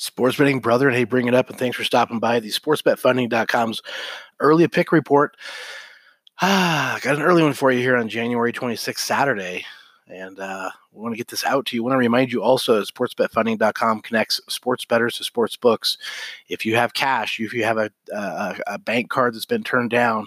[0.00, 3.82] Sports betting brother, and hey, bring it up, and thanks for stopping by the sportsbetfunding.com's
[4.40, 5.36] early pick report.
[6.40, 9.66] Ah, got an early one for you here on January 26th, Saturday.
[10.10, 11.82] And uh, we want to get this out to you.
[11.82, 15.98] I want to remind you also sportsbetfunding.com connects sports bettors to sports books.
[16.48, 19.90] If you have cash, if you have a, a, a, bank card that's been turned
[19.90, 20.26] down,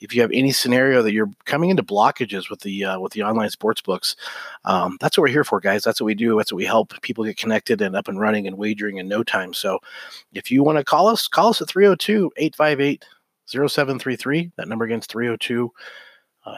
[0.00, 3.22] if you have any scenario that you're coming into blockages with the uh, with the
[3.22, 4.16] online sports books,
[4.64, 5.82] um, that's what we're here for, guys.
[5.82, 6.36] That's what we do.
[6.36, 9.22] That's what we help people get connected and up and running and wagering in no
[9.22, 9.54] time.
[9.54, 9.78] So
[10.34, 13.04] if you want to call us, call us at 302 858
[13.46, 14.52] 0733.
[14.56, 15.68] That number again is 302 uh,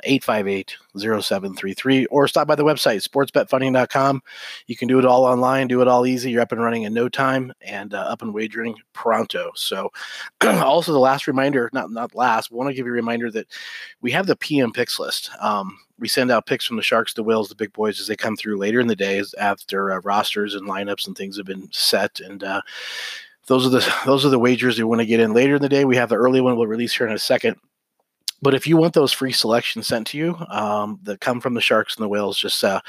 [0.05, 4.23] 858 0733 or stop by the website sportsbetfunding.com
[4.67, 6.31] you can do it all online do it all easy.
[6.31, 9.51] You're up and running in no time and uh, up and wagering pronto.
[9.55, 9.93] So
[10.43, 13.47] also the last reminder not not last want to give you a reminder that
[14.01, 15.31] we have the pm picks list.
[15.41, 18.17] Um, we send out picks from the sharks the whales the big boys as they
[18.17, 21.69] come through later in the days after uh, rosters and lineups and things have been
[21.73, 22.21] set.
[22.21, 22.63] And uh,
[23.47, 25.69] those are the those are the wagers you want to get in later in the
[25.69, 25.85] day.
[25.85, 27.57] We have the early one we'll release here in a second
[28.45, 31.63] but if you want those free selections sent to you um, that come from the
[31.63, 32.83] Sharks and the Whales, just uh,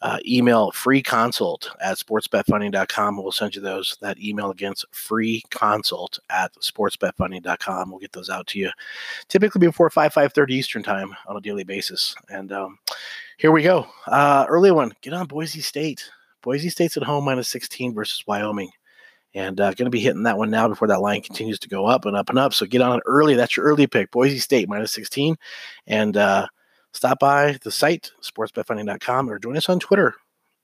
[0.00, 3.16] uh, email free consult at sportsbetfunding.com.
[3.16, 3.98] We'll send you those.
[4.00, 7.90] That email against free consult at sportsbetfunding.com.
[7.90, 8.70] We'll get those out to you
[9.26, 12.14] typically before 5, 5.30 Eastern time on a daily basis.
[12.28, 12.78] And um,
[13.38, 13.88] here we go.
[14.06, 16.08] Uh, early one, get on Boise State.
[16.42, 18.70] Boise State's at home minus 16 versus Wyoming
[19.34, 21.86] and uh, going to be hitting that one now before that line continues to go
[21.86, 22.52] up and up and up.
[22.52, 23.34] So get on it early.
[23.34, 25.36] That's your early pick, Boise State minus 16.
[25.86, 26.46] And uh,
[26.92, 30.14] stop by the site, sportsbetfunding.com, or join us on Twitter.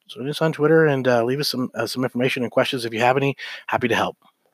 [0.09, 2.95] Join us on Twitter and uh, leave us some uh, some information and questions if
[2.95, 3.37] you have any.
[3.67, 4.17] Happy to help.